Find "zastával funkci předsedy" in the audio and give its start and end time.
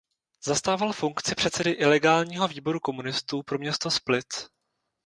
0.43-1.71